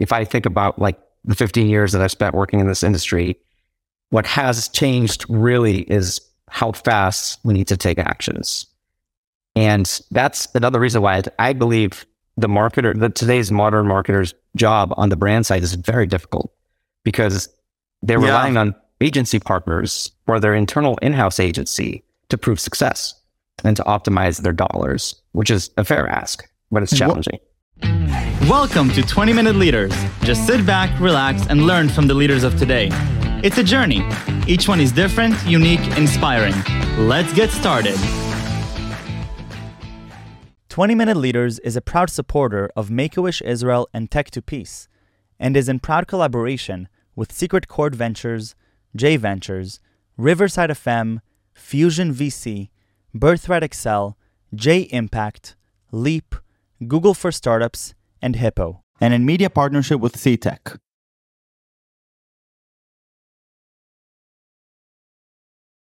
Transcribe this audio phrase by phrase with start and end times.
[0.00, 3.38] if I think about like the 15 years that I've spent working in this industry,
[4.08, 8.66] what has changed really is how fast we need to take actions.
[9.54, 15.10] And that's another reason why I believe the marketer, the today's modern marketer's job on
[15.10, 16.52] the brand side is very difficult
[17.04, 17.48] because
[18.02, 18.26] they're yeah.
[18.26, 23.14] relying on agency partners or their internal in-house agency to prove success
[23.64, 27.38] and to optimize their dollars, which is a fair ask, but it's challenging.
[27.82, 29.92] Welcome to 20 Minute Leaders.
[30.22, 32.88] Just sit back, relax, and learn from the leaders of today.
[33.42, 34.02] It's a journey.
[34.46, 36.54] Each one is different, unique, inspiring.
[36.96, 37.96] Let's get started.
[40.68, 44.42] 20 Minute Leaders is a proud supporter of Make a Wish Israel and Tech to
[44.42, 44.88] Peace,
[45.38, 48.54] and is in proud collaboration with Secret Chord Ventures,
[48.96, 49.80] J Ventures,
[50.16, 51.20] Riverside FM,
[51.52, 52.70] Fusion VC,
[53.14, 54.16] Birthright Excel,
[54.54, 55.56] J Impact,
[55.92, 56.34] Leap,
[56.86, 60.78] Google for Startups, and Hippo, and in media partnership with CTech.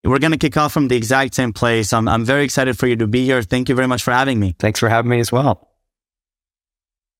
[0.05, 1.93] We're going to kick off from the exact same place.
[1.95, 3.41] I'm, I'm very excited for you to be here.
[3.41, 4.55] Thank you very much for having me.
[4.59, 5.71] Thanks for having me as well.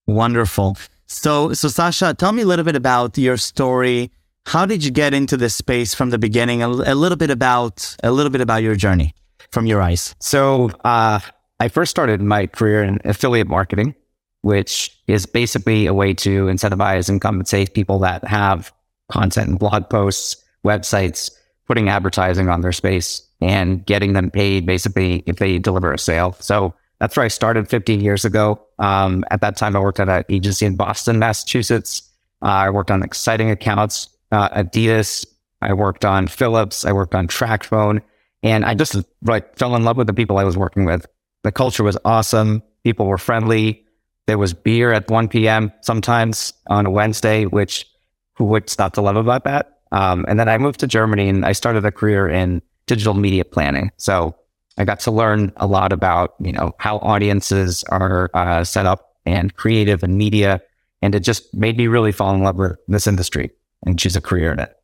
[0.07, 0.77] Wonderful.
[1.07, 4.11] So, so Sascha, tell me a little bit about your story.
[4.47, 6.63] How did you get into this space from the beginning?
[6.63, 9.15] A, a little bit about a little bit about your journey
[9.51, 10.15] from your eyes.
[10.21, 11.21] So, uh,
[11.61, 13.95] I first started my career in affiliate marketing,
[14.43, 18.73] which is basically a way to incentivize and compensate people that have
[19.11, 21.31] content and blog posts, websites,
[21.67, 26.37] putting advertising on their space and getting them paid basically if they deliver a sale.
[26.41, 28.61] So that's where I started 15 years ago.
[28.79, 32.03] Um, at that time, I worked at an agency in Boston, Massachusetts.
[32.43, 35.27] Uh, I worked on exciting accounts, uh, Adidas.
[35.63, 36.85] I worked on Philips.
[36.85, 38.03] I worked on TracFone.
[38.43, 41.07] And I just like fell in love with the people I was working with.
[41.45, 42.63] The culture was awesome.
[42.83, 43.85] People were friendly.
[44.27, 45.73] There was beer at 1 p.m.
[45.83, 47.87] sometimes on a Wednesday, which
[48.35, 49.79] who would stop to love about that?
[49.93, 53.45] Um, and then I moved to Germany and I started a career in digital media
[53.45, 53.93] planning.
[53.99, 54.35] So
[54.77, 59.15] I got to learn a lot about, you know, how audiences are uh, set up
[59.25, 60.61] and creative and media.
[61.03, 63.51] And it just made me really fall in love with this industry
[63.87, 64.75] and choose a career in it.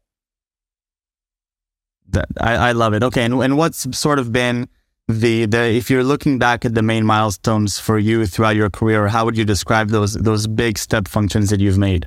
[2.38, 3.02] I, I love it.
[3.02, 3.24] Okay.
[3.24, 4.68] And, and what's sort of been
[5.12, 9.08] the, the, if you're looking back at the main milestones for you throughout your career,
[9.08, 12.06] how would you describe those, those big step functions that you've made?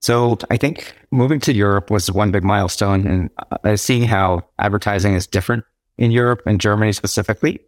[0.00, 3.30] So I think moving to Europe was one big milestone and
[3.64, 5.64] uh, seeing how advertising is different
[5.96, 7.60] in Europe and Germany specifically.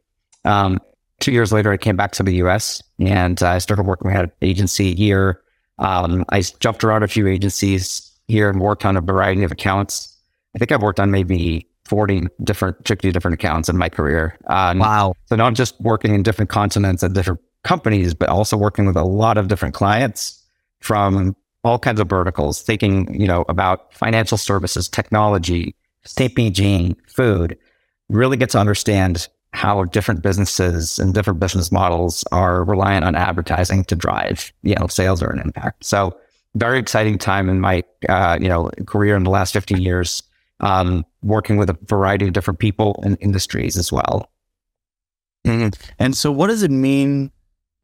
[0.45, 0.79] Um,
[1.19, 4.33] two years later, I came back to the US and I started working at an
[4.43, 5.41] agency here.
[5.79, 10.17] Um, I jumped around a few agencies here and worked on a variety of accounts.
[10.55, 14.39] I think I've worked on maybe 40 different, 50 different accounts in my career.
[14.47, 15.13] Um, wow.
[15.27, 19.03] So not just working in different continents and different companies, but also working with a
[19.03, 20.41] lot of different clients
[20.79, 21.35] from
[21.65, 25.75] all kinds of verticals, thinking, you know, about financial services, technology,
[26.07, 27.59] CPG, food,
[28.09, 33.83] really get to understand how different businesses and different business models are reliant on advertising
[33.83, 35.85] to drive, you know, sales or an impact.
[35.85, 36.17] So
[36.55, 40.23] very exciting time in my, uh, you know, career in the last 15 years,
[40.61, 44.31] um, working with a variety of different people and industries as well.
[45.47, 45.69] Mm-hmm.
[45.99, 47.31] And so what does it mean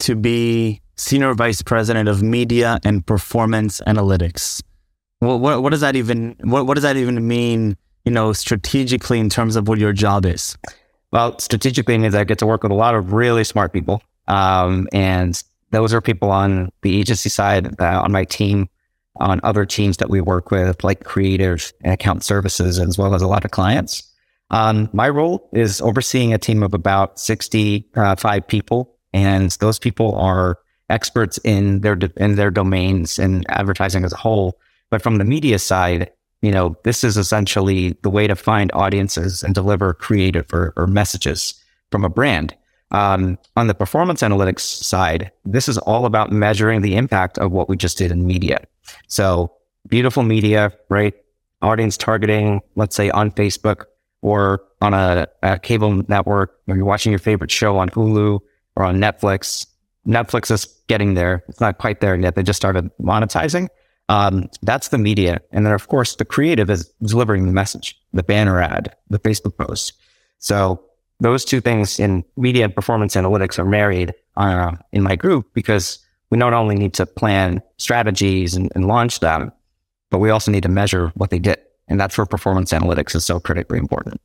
[0.00, 4.62] to be Senior Vice President of Media and Performance Analytics.
[5.20, 7.76] Well, what, what does that even what, what does that even mean?
[8.04, 10.56] You know, strategically in terms of what your job is.
[11.12, 14.88] Well, strategically means I get to work with a lot of really smart people, um,
[14.92, 18.68] and those are people on the agency side, uh, on my team,
[19.20, 23.22] on other teams that we work with, like creative and account services, as well as
[23.22, 24.02] a lot of clients.
[24.50, 30.14] Um, my role is overseeing a team of about 65 uh, people, and those people
[30.16, 34.58] are experts in their in their domains and advertising as a whole.
[34.90, 36.10] But from the media side,
[36.42, 40.86] you know, this is essentially the way to find audiences and deliver creative or, or
[40.86, 41.54] messages
[41.90, 42.54] from a brand.
[42.92, 47.68] Um, on the performance analytics side, this is all about measuring the impact of what
[47.68, 48.64] we just did in media.
[49.08, 49.52] So
[49.88, 51.14] beautiful media, right?
[51.62, 53.84] Audience targeting, let's say on Facebook
[54.22, 58.40] or on a, a cable network, or you're watching your favorite show on Hulu
[58.76, 59.66] or on Netflix,
[60.06, 61.44] Netflix is getting there.
[61.48, 62.34] It's not quite there yet.
[62.36, 63.68] They just started monetizing.
[64.08, 65.40] Um, that's the media.
[65.50, 69.56] And then, of course, the creative is delivering the message, the banner ad, the Facebook
[69.56, 69.94] post.
[70.38, 70.80] So
[71.20, 75.98] those two things in media and performance analytics are married uh, in my group because
[76.30, 79.52] we not only need to plan strategies and, and launch them,
[80.10, 81.58] but we also need to measure what they did.
[81.88, 84.20] And that's where performance analytics is so critically important.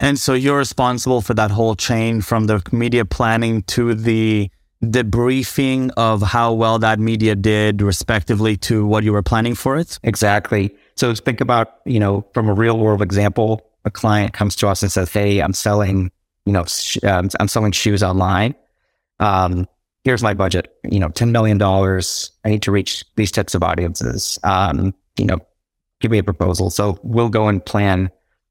[0.00, 4.50] And so you're responsible for that whole chain from the media planning to the
[4.82, 9.98] debriefing of how well that media did respectively to what you were planning for it?
[10.02, 10.74] Exactly.
[10.96, 14.82] So think about, you know, from a real world example, a client comes to us
[14.82, 16.10] and says, Hey, I'm selling,
[16.46, 18.54] you know, sh- um, I'm selling shoes online.
[19.18, 19.66] Um,
[20.04, 21.60] here's my budget, you know, $10 million.
[21.62, 24.38] I need to reach these types of audiences.
[24.44, 25.38] Um, you know,
[26.00, 26.70] give me a proposal.
[26.70, 28.10] So we'll go and plan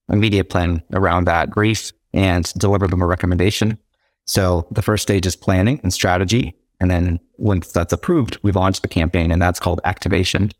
[0.09, 3.77] a media plan around that brief and deliver them a recommendation.
[4.25, 6.55] So the first stage is planning and strategy.
[6.79, 10.51] And then once that's approved, we launch the campaign and that's called activation.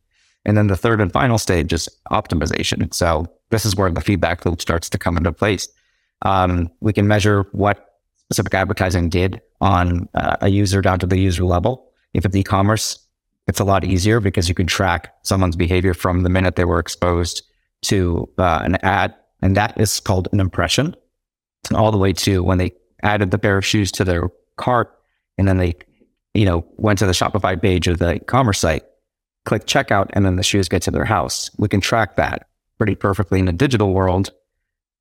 [0.46, 2.94] And then the third and final stage is optimization.
[2.94, 5.68] So this is where the feedback loop starts to come into place.
[6.22, 11.18] Um, we can measure what specific advertising did on uh, a user down to the
[11.18, 11.92] user level.
[12.14, 13.00] If it's e-commerce,
[13.48, 16.80] it's a lot easier because you can track someone's behavior from the minute they were
[16.80, 17.42] exposed
[17.84, 20.96] to uh, an ad, and that is called an impression,
[21.74, 22.72] all the way to when they
[23.04, 24.94] added the pair of shoes to their cart,
[25.38, 25.76] and then they,
[26.34, 28.84] you know, went to the Shopify page of the e-commerce site,
[29.50, 31.50] click checkout, and then the shoes get to their house.
[31.57, 32.48] We can track that
[32.78, 34.31] pretty perfectly in the digital world,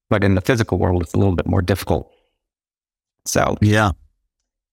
[0.08, 2.10] but in the physical world, it's a little bit more difficult.
[3.26, 3.92] So yeah,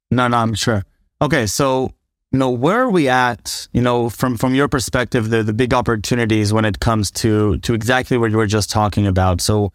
[0.10, 0.86] no, no, I'm sure.
[1.22, 1.92] Okay, so
[2.31, 3.68] you know where are we at?
[3.74, 7.74] You know, from from your perspective, the the big opportunities when it comes to to
[7.74, 9.42] exactly what you were just talking about.
[9.42, 9.74] So,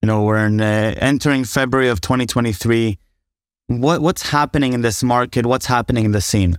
[0.00, 2.98] you know, we're in, uh, entering February of 2023.
[3.66, 5.44] What what's happening in this market?
[5.44, 6.56] What's happening in the scene?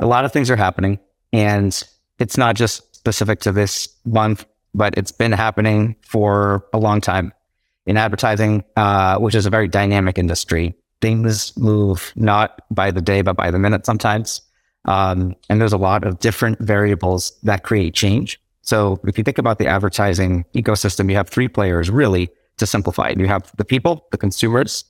[0.00, 0.98] A lot of things are happening,
[1.34, 1.82] and
[2.18, 7.32] it's not just specific to this month, but it's been happening for a long time
[7.86, 10.74] in advertising, uh, which is a very dynamic industry
[11.04, 14.40] things move not by the day, but by the minute sometimes.
[14.86, 18.40] Um, and there's a lot of different variables that create change.
[18.62, 23.08] So if you think about the advertising ecosystem, you have three players really to simplify
[23.08, 23.18] it.
[23.18, 24.86] You have the people, the consumers,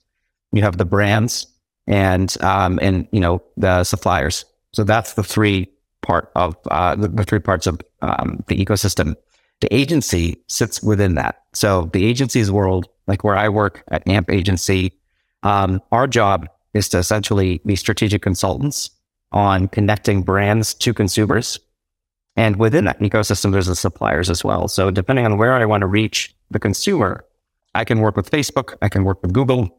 [0.52, 1.48] you have the brands,
[1.88, 4.44] and um, and you know the suppliers.
[4.72, 5.68] So that's the three
[6.04, 9.16] part of uh, the, the, three parts of um, the ecosystem.
[9.60, 11.42] The agency sits within that.
[11.54, 14.92] So the agency's world, like where I work at AMP Agency,
[15.42, 18.90] um, our job is to essentially be strategic consultants
[19.32, 21.58] on connecting brands to consumers.
[22.36, 24.68] And within that ecosystem, there's the suppliers as well.
[24.68, 27.24] So depending on where I want to reach the consumer,
[27.74, 29.76] I can work with Facebook, I can work with Google,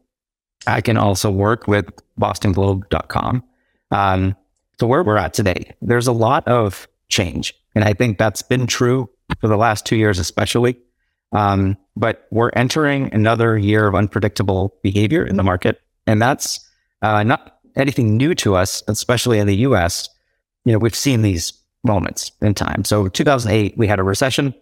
[0.66, 1.86] I can also work with
[2.18, 3.44] bostonglobe.com.
[3.90, 4.36] Um,
[4.78, 7.54] so where we're at today, there's a lot of change.
[7.74, 9.08] And I think that's been true
[9.40, 10.76] for the last two years, especially.
[11.32, 15.80] Um, but we're entering another year of unpredictable behavior in the market.
[16.06, 16.60] And that's
[17.02, 20.08] uh, not anything new to us, especially in the US.
[20.64, 21.52] You know, we've seen these
[21.84, 22.84] moments in time.
[22.84, 24.54] So 2008, we had a recession.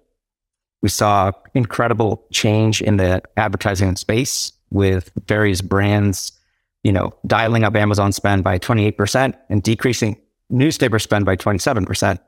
[0.82, 6.32] We saw incredible change in the advertising space with various brands,
[6.84, 10.16] you know, dialing up Amazon spend by 28% and decreasing
[10.50, 12.18] newspaper spend by 27%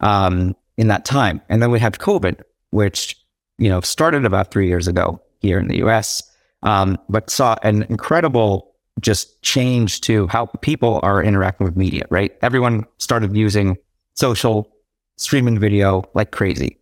[0.00, 1.40] um, in that time.
[1.48, 3.16] And then we had COVID, which
[3.60, 6.22] you know, started about three years ago here in the US,
[6.62, 12.36] um, but saw an incredible just change to how people are interacting with media, right?
[12.42, 13.76] Everyone started using
[14.14, 14.68] social
[15.16, 16.78] streaming video like crazy.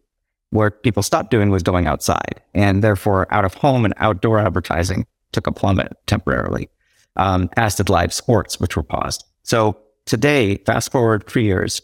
[0.51, 5.07] What people stopped doing was going outside, and therefore out of home and outdoor advertising
[5.33, 6.71] took a plummet temporarily,
[7.19, 9.25] um, as did live sports, which were paused.
[9.43, 11.83] So today, fast forward three years,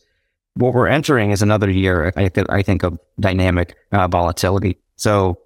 [0.55, 4.79] what we're entering is another year, I, th- I think, of dynamic uh, volatility.
[4.97, 5.39] So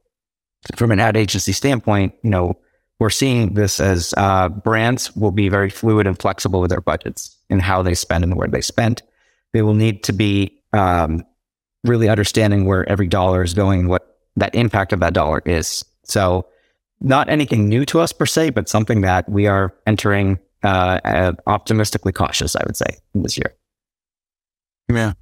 [0.76, 2.59] from an ad agency standpoint, you know,
[2.99, 7.37] we're seeing this as uh, brands will be very fluid and flexible with their budgets
[7.49, 9.02] and how they spend and where they spend.
[9.52, 11.25] They will need to be um,
[11.85, 15.85] really understanding where every dollar is going, what that impact of that dollar is.
[16.04, 16.47] So,
[17.00, 22.12] not anything new to us per se, but something that we are entering uh, optimistically
[22.12, 23.55] cautious, I would say, this year.
[24.88, 25.12] Yeah.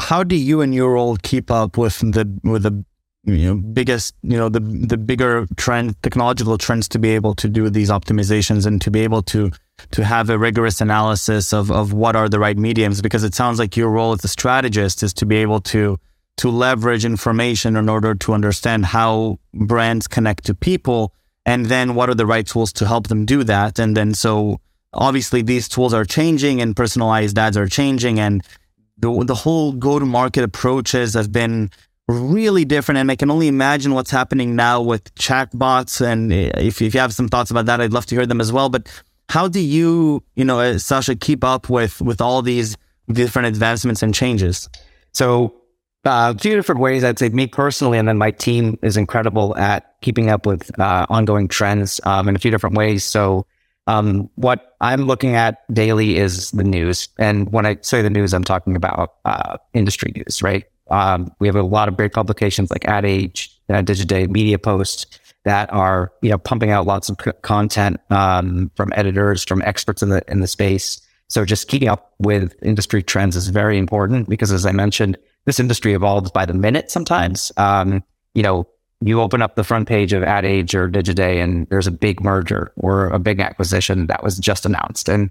[0.00, 2.84] How do you and your role keep up with the with the
[3.24, 7.48] you know biggest you know the the bigger trend technological trends to be able to
[7.48, 9.50] do these optimizations and to be able to
[9.90, 13.58] to have a rigorous analysis of of what are the right mediums because it sounds
[13.58, 15.98] like your role as a strategist is to be able to
[16.36, 21.12] to leverage information in order to understand how brands connect to people
[21.44, 24.60] and then what are the right tools to help them do that and then so
[24.92, 28.42] obviously these tools are changing and personalized ads are changing and
[28.98, 31.70] the, the whole go to market approaches have been
[32.08, 32.98] really different.
[32.98, 36.04] And I can only imagine what's happening now with chatbots.
[36.04, 38.52] And if, if you have some thoughts about that, I'd love to hear them as
[38.52, 38.68] well.
[38.68, 38.88] But
[39.28, 42.76] how do you, you know, uh, Sascha, keep up with with all these
[43.08, 44.68] different advancements and changes?
[45.12, 45.54] So,
[46.06, 47.04] uh, a few different ways.
[47.04, 51.06] I'd say me personally, and then my team is incredible at keeping up with uh,
[51.08, 53.04] ongoing trends um, in a few different ways.
[53.04, 53.44] So,
[53.88, 57.08] Um, what I'm looking at daily is the news.
[57.18, 60.64] And when I say the news, I'm talking about uh, industry news, right?
[60.90, 65.20] Um, we have a lot of great publications like Ad Age, uh, Digiday, Media Post
[65.44, 70.02] that are you know pumping out lots of c- content um, from editors, from experts
[70.02, 71.00] in the in the space.
[71.28, 75.16] So just keeping up with industry trends is very important because, as I mentioned,
[75.46, 77.50] this industry evolves by the minute sometimes.
[77.56, 78.68] Um, you know,
[79.00, 82.22] you open up the front page of Ad Age or Digiday and there's a big
[82.22, 85.08] merger or a big acquisition that was just announced.
[85.08, 85.30] And,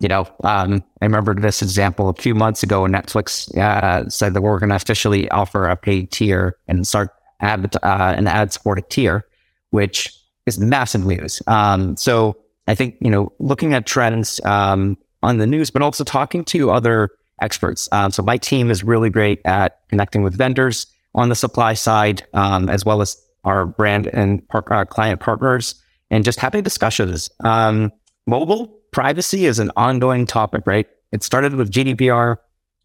[0.00, 4.34] you know, um, I remember this example a few months ago when Netflix uh, said
[4.34, 8.52] that we're going to officially offer a paid tier and start ad, uh, an ad
[8.52, 9.26] supported tier,
[9.70, 10.12] which
[10.46, 11.42] is massive news.
[11.46, 16.02] Um, so I think, you know, looking at trends um, on the news, but also
[16.02, 17.10] talking to other
[17.42, 17.88] experts.
[17.92, 22.22] Um, so my team is really great at connecting with vendors on the supply side,
[22.32, 25.74] um, as well as our brand and par- our uh, client partners,
[26.10, 27.28] and just having discussions.
[27.40, 27.92] Um,
[28.26, 30.86] mobile privacy is an ongoing topic, right?
[31.10, 32.36] It started with GDPR,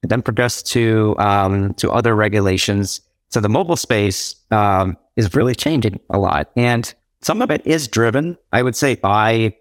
[0.04, 3.02] it then progressed to um, to other regulations.
[3.30, 7.88] So the mobile space um, is really changing a lot, and some of it is
[7.88, 9.56] driven, I would say, by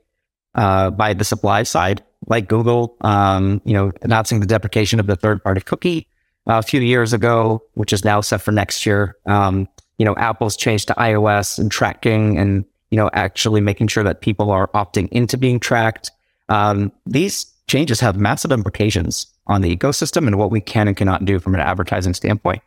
[0.54, 5.16] uh, by the supply side, like Google, um, you know, announcing the deprecation of the
[5.16, 6.06] third party cookie
[6.46, 9.16] a few years ago, which is now set for next year.
[9.26, 9.68] Um,
[9.98, 14.20] you know, Apple's changed to iOS and tracking and, you know, actually making sure that
[14.20, 16.10] people are opting into being tracked.
[16.48, 21.24] Um, these changes have massive implications on the ecosystem and what we can and cannot
[21.24, 22.62] do from an advertising standpoint.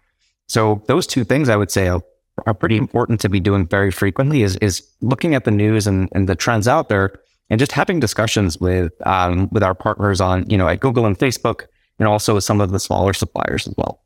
[0.48, 2.02] So those two things I would say are,
[2.46, 6.10] are pretty important to be doing very frequently is, is looking at the news and,
[6.12, 7.20] and the trends out there
[7.50, 11.18] and just having discussions with, um, with our partners on, you know, at Google and
[11.18, 11.66] Facebook,
[11.98, 14.04] and also with some of the smaller suppliers as well.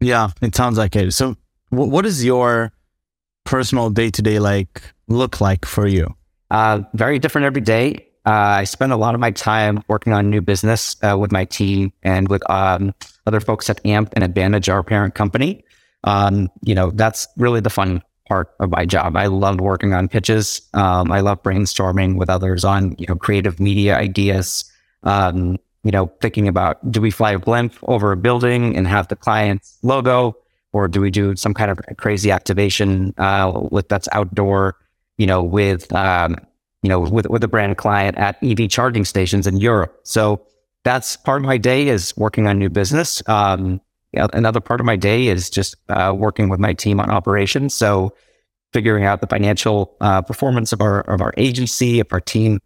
[0.00, 1.12] Yeah, it sounds like it.
[1.12, 1.36] So,
[1.70, 2.72] w- what does your
[3.44, 6.14] personal day to day like look like for you?
[6.50, 8.06] Uh, very different every day.
[8.26, 11.44] Uh, I spend a lot of my time working on new business uh, with my
[11.44, 12.94] team and with um,
[13.26, 15.64] other folks at AMP and Advantage, our parent company.
[16.04, 19.16] Um, you know, that's really the fun part of my job.
[19.16, 20.62] I love working on pitches.
[20.74, 24.64] Um, I love brainstorming with others on you know creative media ideas.
[25.02, 29.08] Um, you know, thinking about do we fly a blimp over a building and have
[29.08, 30.36] the client's logo,
[30.72, 34.76] or do we do some kind of crazy activation uh, with that's outdoor,
[35.18, 36.36] you know, with um,
[36.82, 40.00] you know, with with a brand client at EV charging stations in Europe.
[40.04, 40.44] So
[40.84, 43.22] that's part of my day is working on new business.
[43.26, 43.80] Um,
[44.14, 47.74] another part of my day is just uh, working with my team on operations.
[47.74, 48.14] So
[48.72, 52.60] figuring out the financial uh, performance of our of our agency, of our team,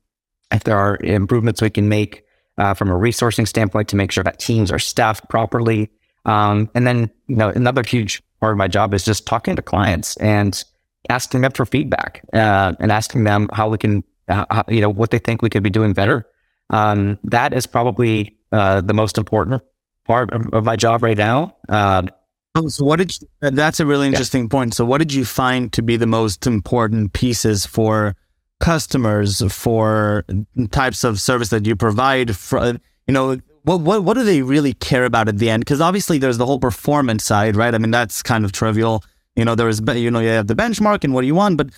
[0.52, 2.24] if there are improvements we can make
[2.58, 5.90] uh, from a resourcing standpoint to make sure that teams are staffed properly.
[6.24, 9.62] Um, and then, you know, another huge part of my job is just talking to
[9.62, 10.62] clients and
[11.08, 14.90] asking them for feedback uh, and asking them how we can, uh, how, you know,
[14.90, 16.26] what they think we could be doing better.
[16.70, 19.62] Um, that is probably uh, the most important
[20.08, 21.54] part of, my job right now.
[21.68, 22.08] Um,
[22.56, 24.48] oh, so, what did you, that's a really interesting yeah.
[24.48, 24.74] point.
[24.74, 28.16] So, what did you find to be the most important pieces for
[28.60, 30.24] customers for
[30.70, 32.66] types of service that you provide for
[33.06, 36.18] you know what what what do they really care about at the end because obviously
[36.18, 39.04] there's the whole performance side right i mean that's kind of trivial
[39.36, 41.70] you know there's you know you have the benchmark and what do you want but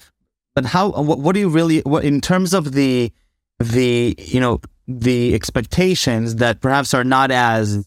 [0.54, 3.12] but how what, what do you really what in terms of the
[3.58, 4.58] the you know
[4.88, 7.86] the expectations that perhaps are not as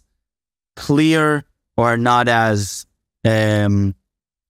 [0.76, 1.44] clear
[1.78, 2.86] or not as
[3.26, 3.96] um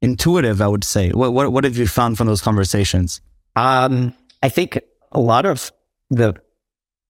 [0.01, 3.21] intuitive i would say what what, what have you found from those conversations
[3.55, 4.13] um
[4.43, 4.79] I think
[5.13, 5.71] a lot of
[6.09, 6.35] the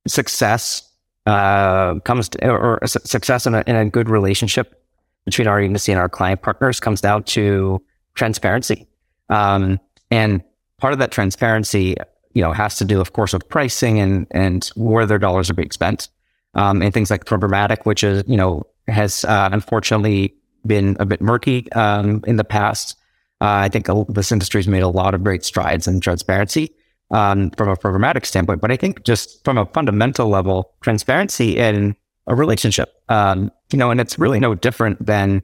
[0.07, 0.87] success
[1.25, 4.79] uh, comes to, or, success in a, in a good relationship
[5.25, 7.81] between our agency and our client partners comes down to
[8.13, 8.87] transparency.
[9.29, 9.79] Um,
[10.11, 10.43] and
[10.77, 11.95] part of that transparency,
[12.33, 15.55] you know, has to do, of course, with pricing and, and where their dollars are
[15.55, 16.09] being spent.
[16.53, 20.33] Um, and things like programmatic, which is, you know, has uh, unfortunately
[20.65, 22.95] been a bit murky um, in the past.
[23.41, 26.73] Uh, I think this industry has made a lot of great strides in transparency
[27.11, 31.95] um, from a programmatic standpoint, but I think just from a fundamental level, transparency in
[32.27, 35.43] a relationship, um, you know, and it's really no different than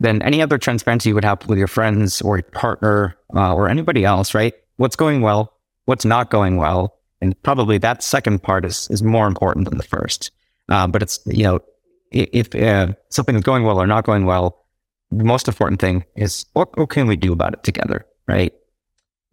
[0.00, 3.68] than any other transparency you would have with your friends or your partner uh, or
[3.68, 4.54] anybody else, right?
[4.76, 5.54] What's going well,
[5.86, 9.84] what's not going well, and probably that second part is is more important than the
[9.84, 10.30] first.
[10.68, 11.60] Uh, but it's you know,
[12.10, 14.64] if uh, something is going well or not going well,
[15.10, 18.52] the most important thing is what, what can we do about it together, right?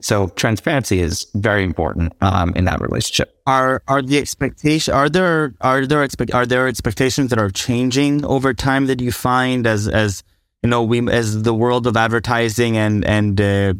[0.01, 3.41] So transparency is very important um, in that relationship.
[3.48, 8.25] Are are the expectation are there are there expect are there expectations that are changing
[8.25, 10.22] over time that you find as as
[10.63, 13.74] you know we as the world of advertising and and uh,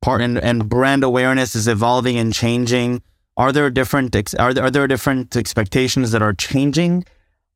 [0.00, 3.02] part and, and brand awareness is evolving and changing?
[3.36, 7.04] Are there different ex- are there, are there different expectations that are changing?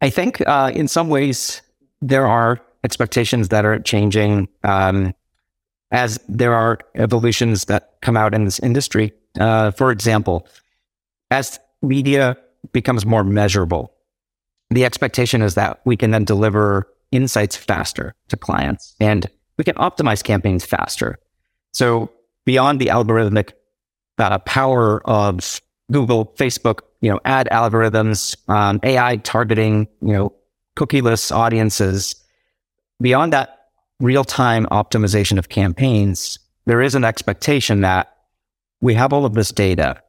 [0.03, 1.63] I think uh, in some ways
[2.03, 5.15] there are expectations that are changing um,
[5.93, 9.13] as there are evolutions that come out in this industry.
[9.39, 10.47] Uh, for example,
[11.31, 12.37] as media
[12.73, 13.95] becomes more measurable,
[14.71, 19.77] the expectation is that we can then deliver insights faster to clients and we can
[19.77, 21.19] optimize campaigns faster.
[21.73, 22.11] So
[22.45, 23.53] beyond the algorithmic
[24.19, 25.61] uh, power of
[25.93, 30.33] Google, Facebook, you know, ad algorithms, um, AI targeting, you know,
[30.77, 32.15] cookieless audiences.
[33.01, 33.67] Beyond that
[34.01, 38.17] real time optimization of campaigns, there is an expectation that
[38.81, 40.01] we have all of this data.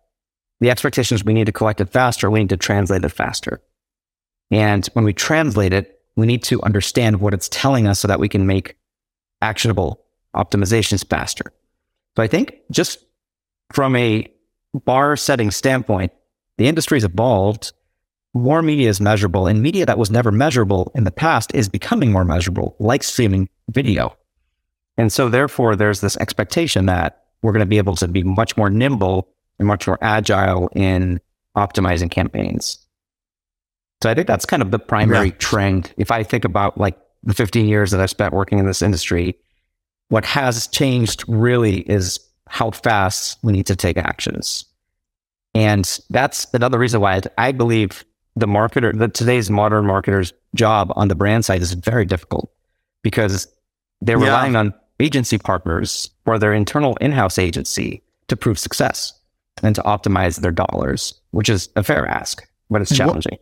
[0.62, 2.30] The expectation is we need to collect it faster.
[2.30, 3.60] We need to translate it faster.
[4.52, 8.20] And when we translate it, we need to understand what it's telling us so that
[8.20, 8.78] we can make
[9.42, 11.52] actionable optimizations faster.
[12.16, 13.04] So I think just
[13.72, 14.32] from a
[14.86, 16.12] bar setting standpoint,
[16.58, 17.74] the industry's evolved.
[18.34, 22.12] More media is measurable, and media that was never measurable in the past is becoming
[22.12, 24.18] more measurable, like streaming video.
[24.98, 28.58] And so, therefore, there's this expectation that we're going to be able to be much
[28.58, 29.28] more nimble
[29.60, 31.20] and much more agile in
[31.56, 32.80] optimizing campaigns.
[34.02, 35.36] So, I think that's kind of the primary yeah.
[35.38, 35.94] trend.
[35.98, 39.38] If I think about like the 15 years that I've spent working in this industry,
[40.10, 44.66] what has changed really is how fast we need to take actions.
[45.56, 48.04] And that's another reason why I believe
[48.36, 52.52] the marketer, the today's modern marketer's job on the brand side is very difficult
[53.04, 53.48] because
[54.02, 54.26] they're yeah.
[54.26, 59.14] relying on agency partners or their internal in-house agency to prove success
[59.62, 63.38] and to optimize their dollars, which is a fair ask, but it's challenging.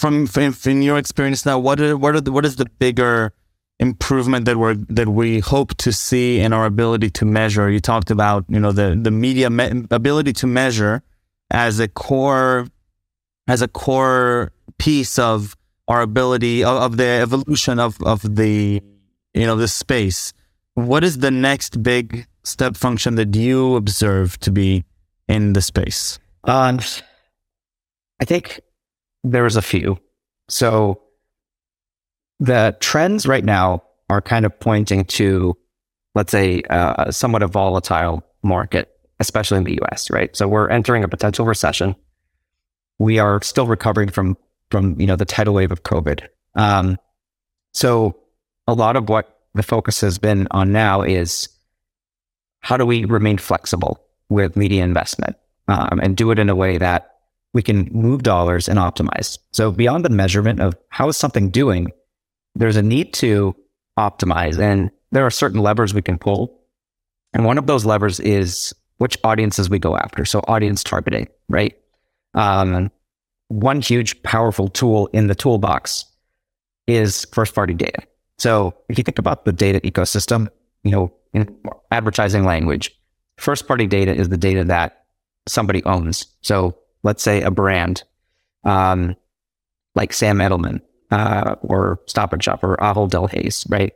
[0.00, 3.32] What, from in your experience now, what are, what are the, what is the bigger
[3.80, 7.70] improvement that we're that we hope to see in our ability to measure.
[7.70, 11.02] You talked about you know the the media me- ability to measure
[11.50, 12.66] as a core
[13.48, 15.56] as a core piece of
[15.88, 18.82] our ability of, of the evolution of of the
[19.34, 20.32] you know the space.
[20.74, 24.84] What is the next big step function that you observe to be
[25.28, 26.18] in the space?
[26.44, 26.80] Um,
[28.20, 28.60] I think
[29.22, 29.98] there's a few.
[30.48, 31.00] So
[32.44, 35.56] the trends right now are kind of pointing to,
[36.14, 40.34] let's say, uh, somewhat a volatile market, especially in the US, right?
[40.36, 41.96] So we're entering a potential recession.
[42.98, 44.36] We are still recovering from,
[44.70, 46.26] from, you know, the tidal wave of COVID.
[46.54, 46.98] Um,
[47.72, 48.16] so
[48.68, 51.48] a lot of what the focus has been on now is
[52.60, 55.36] how do we remain flexible with media investment
[55.68, 57.10] um, and do it in a way that
[57.52, 59.38] we can move dollars and optimize.
[59.52, 61.92] So beyond the measurement of how is something doing,
[62.54, 63.54] there's a need to
[63.98, 66.60] optimize and there are certain levers we can pull.
[67.32, 70.24] And one of those levers is which audiences we go after.
[70.24, 71.76] So audience targeting, right?
[72.34, 72.90] Um,
[73.48, 76.04] one huge powerful tool in the toolbox
[76.86, 78.02] is first party data.
[78.38, 80.48] So if you think about the data ecosystem,
[80.82, 81.54] you know, in
[81.90, 82.96] advertising language,
[83.38, 85.04] first party data is the data that
[85.46, 86.26] somebody owns.
[86.42, 88.02] So let's say a brand,
[88.64, 89.16] um,
[89.94, 93.92] like Sam Edelman uh, or Stop and Shop or Ahold Delhaize, right?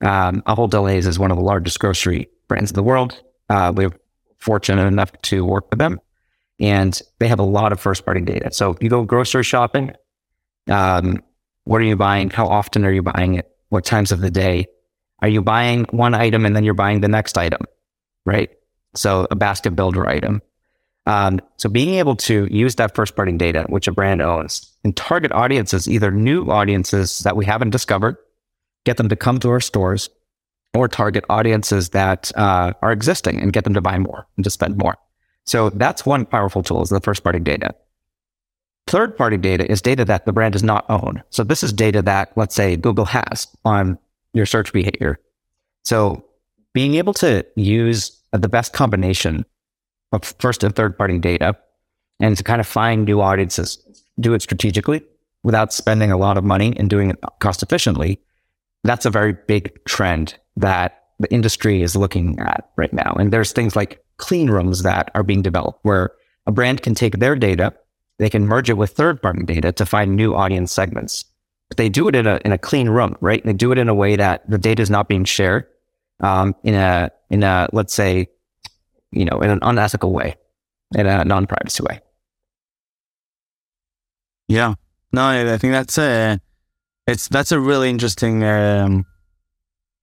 [0.00, 3.20] Um, Ahold Delhaize is one of the largest grocery brands in the world.
[3.48, 3.92] Uh, we're
[4.38, 6.00] fortunate enough to work with them,
[6.60, 8.52] and they have a lot of first party data.
[8.52, 9.92] So if you go grocery shopping,
[10.68, 11.22] um,
[11.64, 12.30] what are you buying?
[12.30, 13.50] How often are you buying it?
[13.68, 14.66] What times of the day?
[15.20, 17.60] Are you buying one item and then you're buying the next item,
[18.24, 18.50] right?
[18.94, 20.40] So a basket builder item.
[21.08, 24.94] Um, so being able to use that first party data, which a brand owns, and
[24.94, 28.16] target audiences, either new audiences that we haven't discovered,
[28.84, 30.10] get them to come to our stores,
[30.74, 34.50] or target audiences that uh, are existing and get them to buy more and to
[34.50, 34.96] spend more.
[35.46, 37.74] So that's one powerful tool is the first party data.
[38.86, 41.22] Third party data is data that the brand does not own.
[41.30, 43.98] So this is data that, let's say, Google has on
[44.34, 45.18] your search behavior.
[45.84, 46.22] So
[46.74, 49.46] being able to use the best combination
[50.12, 51.56] of first and third party data
[52.20, 53.78] and to kind of find new audiences,
[54.20, 55.02] do it strategically
[55.42, 58.20] without spending a lot of money and doing it cost efficiently.
[58.84, 63.16] That's a very big trend that the industry is looking at right now.
[63.18, 66.12] And there's things like clean rooms that are being developed where
[66.46, 67.74] a brand can take their data,
[68.18, 71.24] they can merge it with third party data to find new audience segments.
[71.68, 73.44] But they do it in a, in a clean room, right?
[73.44, 75.66] They do it in a way that the data is not being shared
[76.20, 78.28] um, in a, in a, let's say,
[79.10, 80.36] you know, in an unethical way,
[80.94, 82.00] in a non-privacy way.
[84.48, 84.74] Yeah,
[85.12, 86.40] no, I think that's a,
[87.06, 89.06] it's that's a really interesting um,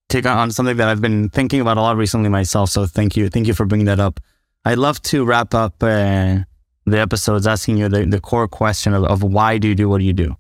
[0.10, 2.70] take on something that I've been thinking about a lot recently myself.
[2.70, 4.20] So thank you, thank you for bringing that up.
[4.64, 6.40] I'd love to wrap up uh,
[6.86, 10.02] the episodes asking you the, the core question of, of why do you do what
[10.02, 10.36] you do?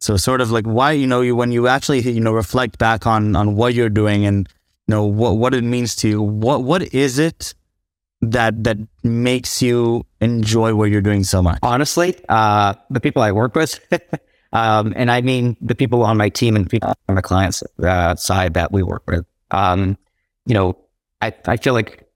[0.00, 3.06] So sort of like why, you know, you, when you actually, you know, reflect back
[3.06, 4.48] on, on what you're doing and,
[4.86, 7.54] you know, what, what it means to you, what, what is it
[8.20, 11.58] that, that makes you enjoy what you're doing so much?
[11.62, 13.80] Honestly, uh, the people I work with,
[14.52, 18.14] um, and I mean the people on my team and people on the client's uh,
[18.16, 19.26] side that we work with.
[19.50, 19.98] Um,
[20.46, 20.78] you know,
[21.20, 22.06] I, I feel like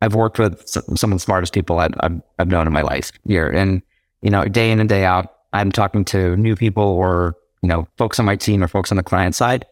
[0.00, 3.48] I've worked with some of the smartest people I've, I've known in my life here.
[3.48, 3.82] And,
[4.20, 7.86] you know, day in and day out, I'm talking to new people or, you know,
[7.98, 9.64] folks on my team or folks on the client side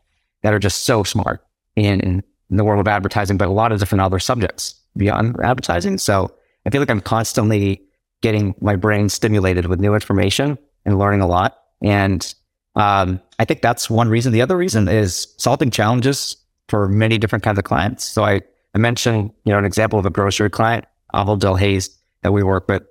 [0.42, 3.80] that are just so smart in, in the world of advertising, but a lot of
[3.80, 5.98] different other subjects beyond advertising.
[5.98, 6.34] So
[6.66, 7.82] I feel like I'm constantly
[8.22, 11.58] getting my brain stimulated with new information and learning a lot.
[11.82, 12.34] And
[12.76, 14.32] um, I think that's one reason.
[14.32, 16.36] The other reason is solving challenges
[16.68, 18.04] for many different kinds of clients.
[18.04, 18.42] So I,
[18.74, 22.68] I mentioned, you know, an example of a grocery client, Ahold Delhaize, that we work
[22.68, 22.82] with,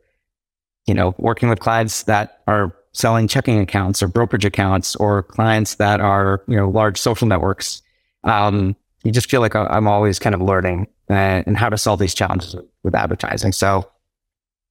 [0.87, 5.75] you know, working with clients that are selling checking accounts or brokerage accounts or clients
[5.75, 7.81] that are, you know, large social networks.
[8.23, 11.99] Um, you just feel like I'm always kind of learning uh, and how to solve
[11.99, 13.51] these challenges with advertising.
[13.51, 13.89] So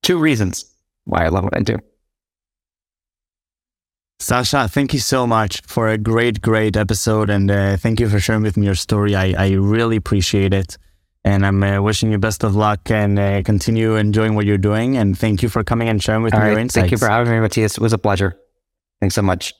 [0.02, 0.64] two reasons
[1.04, 1.78] why I love what I do.
[4.20, 7.30] Sascha, thank you so much for a great, great episode.
[7.30, 9.14] And uh, thank you for sharing with me your story.
[9.14, 10.76] I, I really appreciate it.
[11.24, 14.96] And I'm uh, wishing you best of luck and uh, continue enjoying what you're doing.
[14.96, 16.50] And thank you for coming and sharing with All me right.
[16.52, 16.82] your insights.
[16.82, 17.76] Thank you for having me, Matthias.
[17.76, 18.36] It was a pleasure.
[19.00, 19.54] Thanks so much.